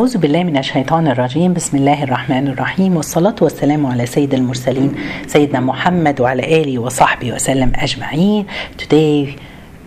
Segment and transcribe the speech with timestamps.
[0.00, 4.94] أعوذ بالله من الشيطان الرجيم بسم الله الرحمن الرحيم والصلاة والسلام على سيد المرسلين
[5.26, 8.46] سيدنا محمد وعلى آله وصحبه وسلم أجمعين
[8.78, 9.36] Today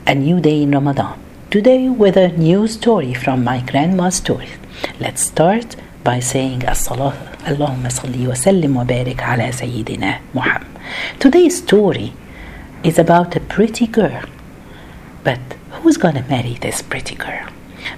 [0.08, 1.14] a new day in Ramadan
[1.50, 4.58] Today with a new story from my grandma's stories
[5.00, 7.14] Let's start by saying الصلاة
[7.48, 10.68] اللهم صل وسلم وبارك على سيدنا محمد
[11.20, 12.12] Today's story
[12.84, 14.26] is about a pretty girl
[15.24, 15.40] But
[15.72, 17.48] who's gonna marry this pretty girl?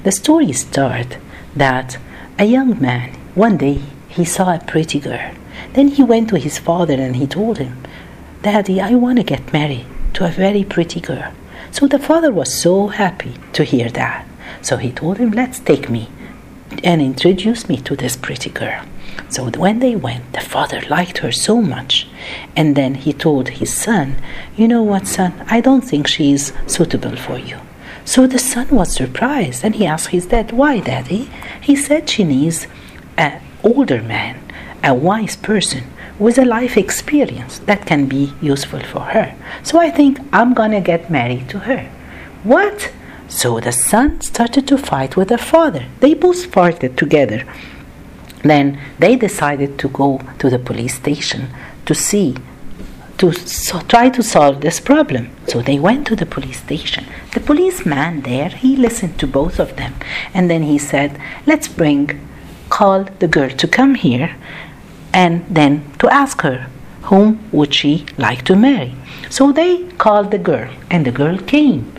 [0.04, 1.16] The story starts
[1.56, 1.98] that
[2.40, 5.34] a young man, one day, he saw a pretty girl.
[5.74, 7.78] Then he went to his father and he told him,
[8.42, 11.32] Daddy, I want to get married to a very pretty girl.
[11.72, 14.28] So the father was so happy to hear that.
[14.62, 16.10] So he told him, Let's take me
[16.84, 18.84] and introduce me to this pretty girl.
[19.30, 22.08] So when they went, the father liked her so much.
[22.56, 24.16] And then he told his son,
[24.56, 25.34] You know what, son?
[25.48, 27.58] I don't think she is suitable for you.
[28.06, 31.30] So the son was surprised and he asked his dad, Why, daddy?
[31.62, 32.68] He said she needs
[33.18, 34.40] an older man,
[34.84, 35.86] a wise person
[36.20, 39.36] with a life experience that can be useful for her.
[39.64, 41.90] So I think I'm gonna get married to her.
[42.44, 42.92] What?
[43.28, 45.86] So the son started to fight with the father.
[46.02, 47.46] They both fought together.
[48.44, 51.48] Then they decided to go to the police station
[51.86, 52.36] to see
[53.24, 55.30] to so try to solve this problem.
[55.48, 57.06] So they went to the police station.
[57.34, 59.94] The policeman there, he listened to both of them
[60.34, 62.20] and then he said, Let's bring,
[62.68, 64.36] call the girl to come here
[65.14, 66.68] and then to ask her
[67.04, 68.94] whom would she like to marry.
[69.30, 71.93] So they called the girl and the girl came.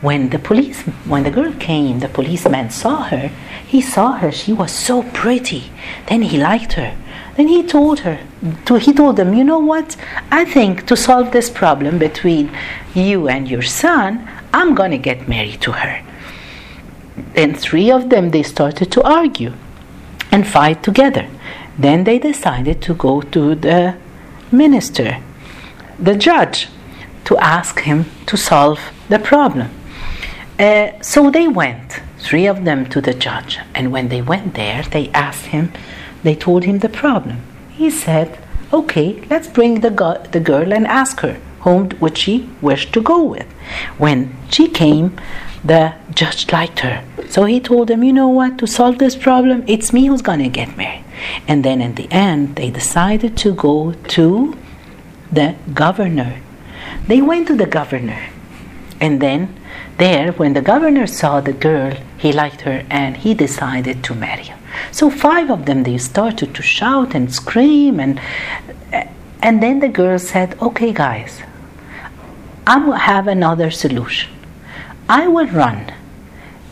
[0.00, 3.30] When the police when the girl came, the policeman saw her.
[3.66, 5.72] He saw her, she was so pretty.
[6.06, 6.96] Then he liked her.
[7.36, 8.18] Then he told her,
[8.66, 9.96] to, he told them, you know what?
[10.30, 12.50] I think to solve this problem between
[12.94, 16.02] you and your son, I'm going to get married to her.
[17.34, 19.52] Then three of them, they started to argue
[20.32, 21.28] and fight together.
[21.78, 23.96] Then they decided to go to the
[24.50, 25.22] minister,
[25.98, 26.68] the judge,
[27.24, 29.70] to ask him to solve the problem.
[30.58, 33.58] Uh, so they went, three of them, to the judge.
[33.74, 35.72] And when they went there, they asked him,
[36.22, 37.42] they told him the problem.
[37.70, 38.38] He said,
[38.72, 43.00] Okay, let's bring the, go- the girl and ask her whom would she wish to
[43.00, 43.46] go with.
[43.98, 45.16] When she came,
[45.64, 47.04] the judge liked her.
[47.28, 50.48] So he told them, You know what, to solve this problem, it's me who's to
[50.48, 51.04] get married.
[51.46, 54.56] And then in the end, they decided to go to
[55.32, 56.40] the governor.
[57.06, 58.28] They went to the governor.
[59.00, 59.54] And then
[59.96, 64.44] there, when the governor saw the girl, he liked her and he decided to marry
[64.44, 64.58] her.
[64.92, 68.20] So five of them they started to shout and scream and
[69.40, 71.42] and then the girl said, "Okay, guys,
[72.66, 74.30] I will have another solution.
[75.08, 75.92] I will run,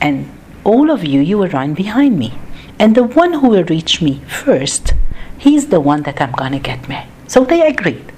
[0.00, 0.28] and
[0.64, 2.32] all of you you will run behind me,
[2.78, 4.94] and the one who will reach me first,
[5.38, 8.12] he's the one that I'm gonna get married." So they agreed,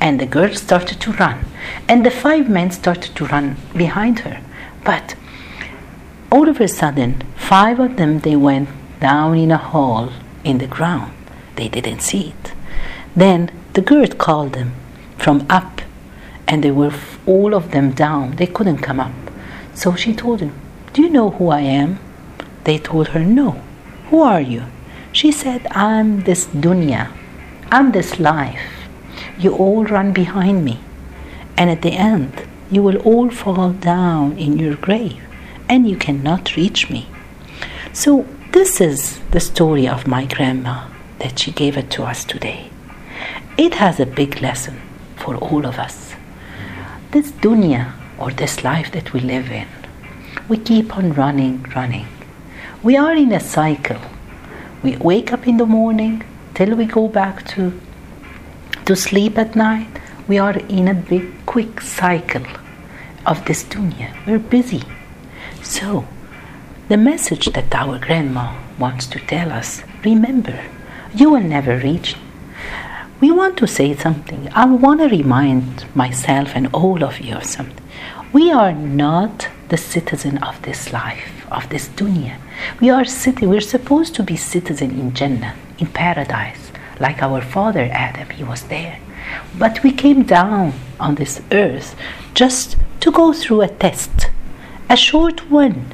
[0.00, 1.38] and the girl started to run,
[1.88, 4.40] and the five men started to run behind her,
[4.84, 5.14] but
[6.30, 8.68] all of a sudden, five of them they went
[9.00, 10.10] down in a hole
[10.44, 11.12] in the ground.
[11.56, 12.52] They didn't see it.
[13.14, 14.72] Then the girl called them
[15.18, 15.82] from up,
[16.48, 16.94] and they were
[17.26, 18.36] all of them down.
[18.36, 19.12] They couldn't come up.
[19.74, 20.54] So she told them,
[20.92, 21.98] Do you know who I am?
[22.64, 23.60] They told her, No.
[24.10, 24.64] Who are you?
[25.12, 27.10] She said, I'm this dunya.
[27.70, 28.88] I'm this life.
[29.38, 30.80] You all run behind me.
[31.56, 35.22] And at the end, you will all fall down in your grave,
[35.68, 37.06] and you cannot reach me.
[37.92, 42.70] So this is the story of my grandma that she gave it to us today.
[43.58, 44.80] It has a big lesson
[45.16, 46.14] for all of us.
[47.10, 49.68] This dunya or this life that we live in,
[50.48, 52.06] we keep on running, running.
[52.82, 54.00] We are in a cycle.
[54.82, 56.24] We wake up in the morning
[56.54, 57.72] till we go back to
[58.86, 60.00] to sleep at night.
[60.26, 62.46] We are in a big quick cycle
[63.26, 64.08] of this dunya.
[64.26, 64.82] We're busy.
[65.62, 66.06] So
[66.88, 70.58] the message that our grandma wants to tell us remember,
[71.14, 72.16] you will never reach.
[73.20, 74.48] We want to say something.
[74.54, 77.84] I want to remind myself and all of you of something.
[78.32, 82.38] We are not the citizen of this life, of this dunya.
[82.80, 87.88] We are city, we're supposed to be citizen in Jannah, in paradise, like our father
[87.92, 88.98] Adam, he was there.
[89.58, 91.96] But we came down on this earth
[92.34, 94.30] just to go through a test,
[94.88, 95.86] a short one,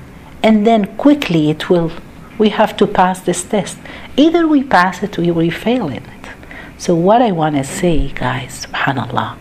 [0.42, 1.92] and then quickly it will
[2.38, 3.78] we have to pass this test.
[4.16, 6.28] Either we pass it or we fail in it.
[6.78, 9.36] So what i want to say guys subhanallah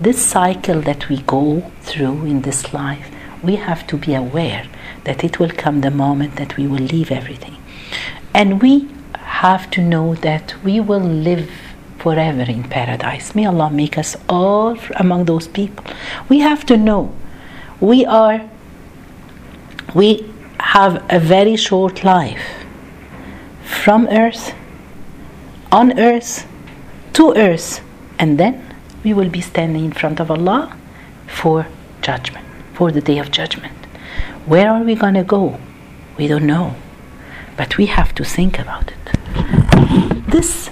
[0.00, 3.10] this cycle that we go through in this life
[3.42, 4.66] we have to be aware
[5.04, 7.56] that it will come the moment that we will leave everything.
[8.34, 8.88] And we
[9.38, 11.48] have to know that we will live
[11.98, 13.36] forever in paradise.
[13.36, 15.84] May Allah make us all among those people.
[16.28, 17.14] We have to know.
[17.80, 18.40] We are
[19.94, 20.08] we
[20.58, 22.46] have a very short life
[23.84, 24.54] from earth
[25.70, 26.46] on earth
[27.12, 27.80] to earth
[28.18, 28.54] and then
[29.04, 30.76] we will be standing in front of Allah
[31.26, 31.66] for
[32.02, 33.86] judgment for the day of judgment.
[34.46, 35.60] Where are we going to go?
[36.16, 36.74] We don't know.
[37.56, 39.07] But we have to think about it
[40.28, 40.68] this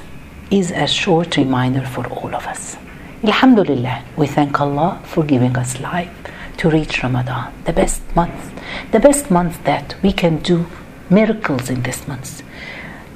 [0.51, 2.77] is a short reminder for all of us.
[3.25, 6.13] Alhamdulillah, we thank Allah for giving us life
[6.59, 8.53] to reach Ramadan, the best month,
[8.93, 10.67] the best month that we can do
[11.09, 12.43] miracles in this month.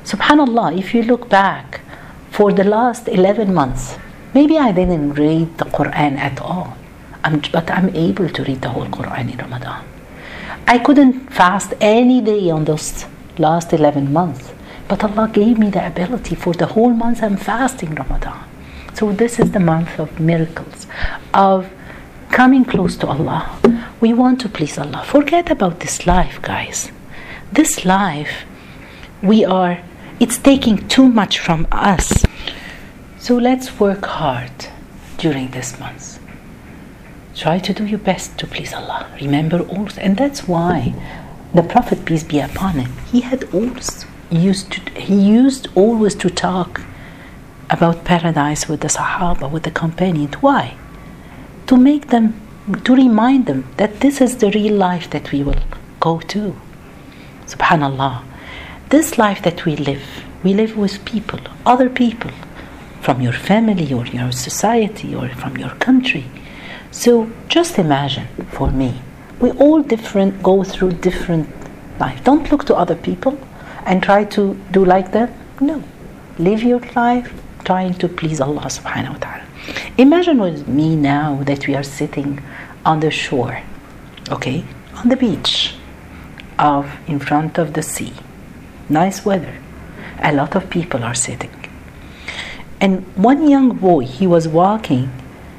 [0.04, 1.82] Subhanallah, if you look back
[2.30, 3.98] for the last 11 months,
[4.32, 6.74] maybe I didn't read the Quran at all,
[7.22, 9.84] I'm, but I'm able to read the whole Quran in Ramadan.
[10.66, 13.04] I couldn't fast any day on those
[13.36, 14.52] last 11 months
[14.90, 18.42] but Allah gave me the ability for the whole month I'm fasting Ramadan.
[18.92, 20.88] So this is the month of miracles,
[21.32, 21.70] of
[22.32, 23.56] coming close to Allah.
[24.00, 25.04] We want to please Allah.
[25.06, 26.90] Forget about this life, guys.
[27.52, 28.32] This life,
[29.22, 29.78] we are,
[30.18, 32.24] it's taking too much from us.
[33.20, 34.66] So let's work hard
[35.18, 36.18] during this month.
[37.36, 39.06] Try to do your best to please Allah.
[39.20, 40.94] Remember also, and that's why
[41.54, 46.30] the Prophet, peace be upon him, he had also used to, he used always to
[46.30, 46.80] talk
[47.68, 50.34] about paradise with the Sahaba, with the companions.
[50.36, 50.76] Why?
[51.66, 52.40] To make them,
[52.84, 55.62] to remind them that this is the real life that we will
[56.00, 56.56] go to.
[57.46, 58.22] Subhanallah.
[58.88, 60.02] This life that we live,
[60.42, 62.32] we live with people, other people,
[63.00, 66.24] from your family or your society or from your country.
[66.90, 69.00] So just imagine for me,
[69.40, 71.48] we all different go through different
[71.98, 72.22] life.
[72.24, 73.38] Don't look to other people
[73.86, 75.32] and try to do like them?
[75.60, 75.82] No.
[76.38, 77.32] Live your life
[77.64, 79.44] trying to please Allah subhanahu wa ta'ala.
[79.98, 82.40] Imagine with me now that we are sitting
[82.84, 83.62] on the shore,
[84.30, 84.64] okay,
[84.96, 85.74] on the beach
[86.58, 88.12] of in front of the sea.
[88.88, 89.56] Nice weather.
[90.22, 91.54] A lot of people are sitting.
[92.80, 95.12] And one young boy, he was walking,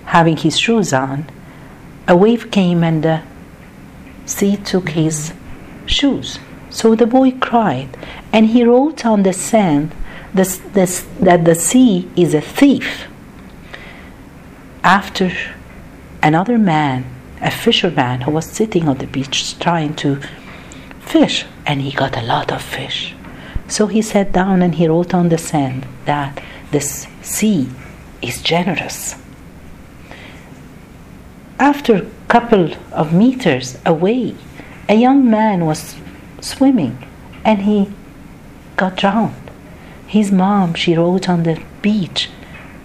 [0.06, 1.30] having his shoes on.
[2.08, 3.22] A wave came and the
[4.26, 5.34] sea took his
[5.86, 6.40] shoes.
[6.72, 7.96] So the boy cried,
[8.34, 9.92] and he wrote on the sand
[10.34, 13.08] that the sea is a thief.
[14.84, 15.32] After
[16.24, 17.06] another man,
[17.42, 20.20] a fisherman who was sitting on the beach trying to
[21.02, 23.14] fish, and he got a lot of fish.
[23.68, 26.42] So he sat down and he wrote on the sand that
[26.72, 27.70] this sea
[28.22, 29.16] is generous.
[31.60, 34.36] After a couple of meters away,
[34.88, 35.96] a young man was
[36.42, 37.08] swimming
[37.46, 37.92] and he
[38.76, 39.50] got drowned.
[40.08, 42.30] His mom, she wrote on the beach,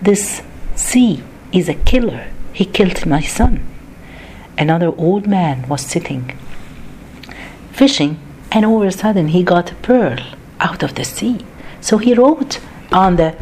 [0.00, 0.42] This
[0.74, 1.22] sea
[1.52, 2.28] is a killer.
[2.52, 3.66] He killed my son.
[4.56, 6.38] Another old man was sitting
[7.76, 8.18] fishing,
[8.50, 10.18] and all of a sudden he got a pearl
[10.60, 11.44] out of the sea.
[11.82, 12.58] So he wrote
[12.90, 13.36] on the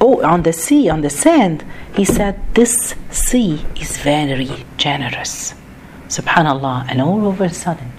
[0.00, 1.64] oh, on the sea, on the sand,
[1.94, 5.54] he said, This sea is very generous.
[6.08, 6.86] Subhanallah.
[6.88, 7.92] And all of a sudden,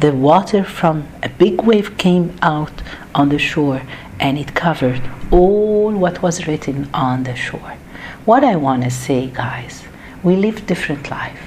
[0.00, 2.72] the water from a big wave came out
[3.14, 3.82] on the shore
[4.18, 7.74] and it covered all what was written on the shore.
[8.24, 9.84] What I want to say, guys,
[10.22, 11.38] we live different life.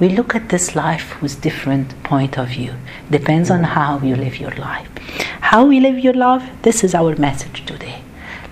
[0.00, 2.74] We look at this life with different point of view.
[3.10, 4.88] Depends on how you live your life.
[5.40, 8.02] How we live your life, this is our message today.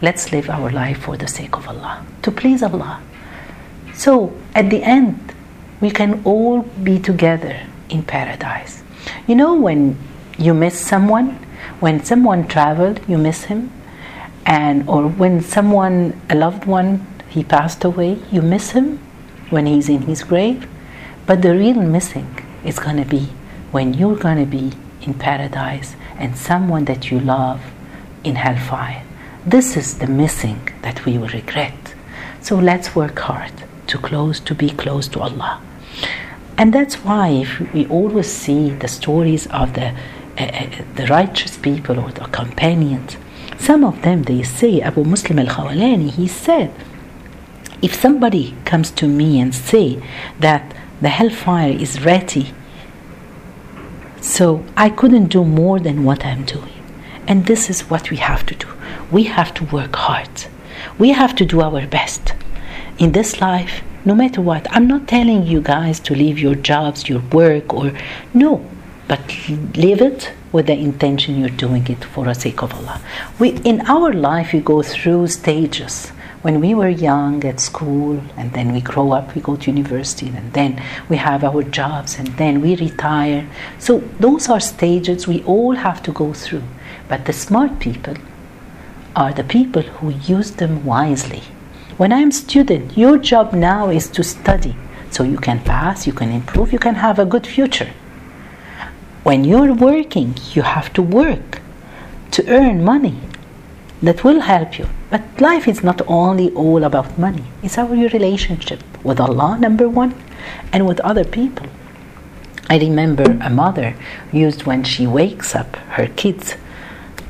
[0.01, 3.01] Let's live our life for the sake of Allah, to please Allah.
[3.95, 5.33] So at the end,
[5.81, 8.85] we can all be together in paradise.
[9.29, 9.99] You know when
[10.39, 11.35] you miss someone,
[11.81, 13.71] when someone traveled, you miss him,
[14.47, 18.97] and or when someone a loved one he passed away, you miss him
[19.51, 20.67] when he's in his grave.
[21.27, 23.29] But the real missing is going to be
[23.71, 27.61] when you're going to be in paradise and someone that you love
[28.25, 29.05] in hellfire.
[29.45, 31.95] This is the missing that we will regret.
[32.41, 33.53] So let's work hard
[33.89, 35.61] to close to be close to Allah.
[36.59, 39.95] And that's why if we always see the stories of the,
[40.37, 43.17] uh, the righteous people or the companions,
[43.59, 46.75] some of them they say, Abu Muslim al Khawalani, he said,
[47.81, 50.03] if somebody comes to me and say
[50.41, 52.53] that the hellfire is ready,
[54.21, 56.73] so I couldn't do more than what I'm doing.
[57.29, 58.67] And this is what we have to do.
[59.13, 60.47] We have to work hard.
[60.99, 62.35] We have to do our best.
[62.99, 64.67] In this life, no matter what.
[64.71, 67.93] I'm not telling you guys to leave your jobs, your work, or
[68.33, 68.53] no.
[69.09, 69.23] but
[69.85, 73.01] leave it with the intention you're doing it for the sake of Allah.
[73.39, 75.95] We, in our life, we go through stages.
[76.43, 80.29] When we were young at school, and then we grow up, we go to university,
[80.29, 83.43] and then we have our jobs, and then we retire.
[83.79, 86.67] So, those are stages we all have to go through.
[87.09, 88.17] But the smart people
[89.17, 91.43] are the people who use them wisely.
[91.99, 94.77] When I'm student, your job now is to study
[95.11, 97.91] so you can pass, you can improve, you can have a good future.
[99.25, 101.61] When you're working, you have to work
[102.31, 103.19] to earn money
[104.01, 104.87] that will help you.
[105.11, 110.15] But life is not only all about money, it's our relationship with Allah, number one,
[110.73, 111.67] and with other people.
[112.71, 113.97] I remember a mother
[114.31, 116.55] used when she wakes up her kids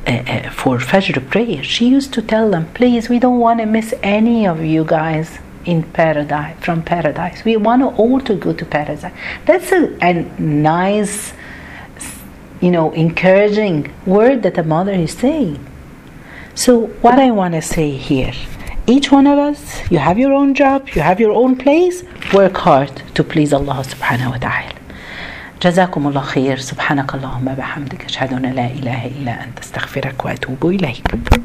[0.08, 3.66] uh, uh, for Fajr prayer, she used to tell them, please, we don't want to
[3.66, 7.44] miss any of you guys in paradise, from paradise.
[7.44, 9.12] We want all to go to paradise.
[9.44, 11.34] That's a, a nice,
[12.62, 15.64] you know, encouraging word that the mother is saying.
[16.54, 18.32] So, what I want to say here,
[18.86, 22.56] each one of us, you have your own job, you have your own place, work
[22.56, 24.77] hard to please Allah subhanahu wa ta'ala.
[25.62, 26.58] جزاكم الله خير.
[26.58, 29.58] سبحانك اللهم بحمدك أشهد أن لا إله إلا أنت.
[29.58, 31.38] أستغفرك وأتوب إليك.